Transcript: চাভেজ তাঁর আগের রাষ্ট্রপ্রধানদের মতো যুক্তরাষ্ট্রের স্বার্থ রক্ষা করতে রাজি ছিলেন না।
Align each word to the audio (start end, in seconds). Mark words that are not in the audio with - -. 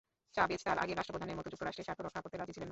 চাভেজ 0.35 0.61
তাঁর 0.67 0.77
আগের 0.83 0.97
রাষ্ট্রপ্রধানদের 0.97 1.39
মতো 1.39 1.49
যুক্তরাষ্ট্রের 1.53 1.87
স্বার্থ 1.87 1.99
রক্ষা 2.03 2.21
করতে 2.23 2.37
রাজি 2.37 2.53
ছিলেন 2.55 2.67
না। 2.67 2.69